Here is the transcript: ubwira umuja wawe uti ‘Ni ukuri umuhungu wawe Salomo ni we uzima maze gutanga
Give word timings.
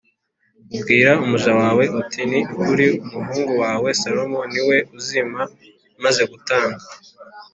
ubwira 0.75 1.11
umuja 1.23 1.51
wawe 1.59 1.83
uti 2.01 2.21
‘Ni 2.29 2.39
ukuri 2.55 2.87
umuhungu 3.03 3.51
wawe 3.63 3.89
Salomo 4.01 4.41
ni 4.51 4.61
we 4.67 4.77
uzima 4.97 5.41
maze 6.03 6.21
gutanga 6.31 6.83